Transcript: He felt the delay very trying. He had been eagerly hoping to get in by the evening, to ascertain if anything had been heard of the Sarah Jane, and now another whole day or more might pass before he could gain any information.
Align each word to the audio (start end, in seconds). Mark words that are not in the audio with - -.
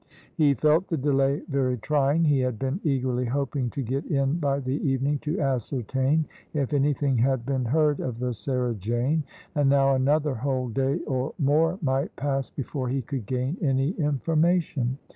He 0.33 0.55
felt 0.55 0.87
the 0.87 0.97
delay 0.97 1.43
very 1.47 1.77
trying. 1.77 2.23
He 2.23 2.39
had 2.39 2.57
been 2.57 2.79
eagerly 2.83 3.25
hoping 3.25 3.69
to 3.69 3.83
get 3.83 4.03
in 4.07 4.39
by 4.39 4.59
the 4.59 4.81
evening, 4.83 5.19
to 5.19 5.39
ascertain 5.39 6.25
if 6.55 6.73
anything 6.73 7.19
had 7.19 7.45
been 7.45 7.65
heard 7.65 7.99
of 7.99 8.17
the 8.17 8.33
Sarah 8.33 8.73
Jane, 8.73 9.23
and 9.53 9.69
now 9.69 9.93
another 9.93 10.33
whole 10.33 10.69
day 10.69 11.01
or 11.01 11.35
more 11.37 11.77
might 11.83 12.15
pass 12.15 12.49
before 12.49 12.89
he 12.89 13.03
could 13.03 13.27
gain 13.27 13.57
any 13.61 13.91
information. 13.91 14.97